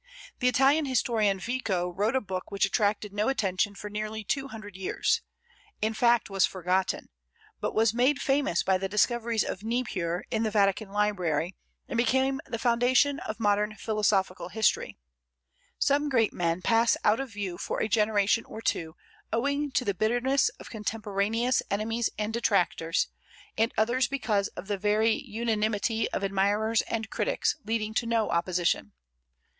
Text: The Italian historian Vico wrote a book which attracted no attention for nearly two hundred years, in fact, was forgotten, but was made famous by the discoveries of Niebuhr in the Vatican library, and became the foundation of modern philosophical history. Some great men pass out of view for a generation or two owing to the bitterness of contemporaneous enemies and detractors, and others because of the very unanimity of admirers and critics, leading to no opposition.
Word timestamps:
The 0.39 0.47
Italian 0.47 0.85
historian 0.87 1.39
Vico 1.39 1.87
wrote 1.91 2.15
a 2.15 2.21
book 2.21 2.49
which 2.49 2.65
attracted 2.65 3.13
no 3.13 3.29
attention 3.29 3.75
for 3.75 3.87
nearly 3.87 4.23
two 4.23 4.47
hundred 4.47 4.75
years, 4.75 5.21
in 5.79 5.93
fact, 5.93 6.27
was 6.27 6.43
forgotten, 6.43 7.09
but 7.59 7.75
was 7.75 7.93
made 7.93 8.19
famous 8.19 8.63
by 8.63 8.79
the 8.79 8.89
discoveries 8.89 9.43
of 9.43 9.61
Niebuhr 9.63 10.25
in 10.31 10.41
the 10.41 10.49
Vatican 10.49 10.89
library, 10.89 11.53
and 11.87 11.97
became 11.97 12.41
the 12.47 12.57
foundation 12.57 13.19
of 13.19 13.39
modern 13.39 13.75
philosophical 13.75 14.49
history. 14.49 14.97
Some 15.77 16.09
great 16.09 16.33
men 16.33 16.63
pass 16.63 16.97
out 17.03 17.19
of 17.19 17.29
view 17.31 17.59
for 17.59 17.79
a 17.79 17.87
generation 17.87 18.43
or 18.45 18.59
two 18.59 18.95
owing 19.31 19.69
to 19.73 19.85
the 19.85 19.93
bitterness 19.93 20.49
of 20.59 20.71
contemporaneous 20.71 21.61
enemies 21.69 22.09
and 22.17 22.33
detractors, 22.33 23.07
and 23.55 23.71
others 23.77 24.07
because 24.07 24.47
of 24.57 24.65
the 24.65 24.79
very 24.79 25.11
unanimity 25.13 26.09
of 26.09 26.23
admirers 26.23 26.81
and 26.87 27.11
critics, 27.11 27.55
leading 27.63 27.93
to 27.93 28.07
no 28.07 28.31
opposition. 28.31 28.93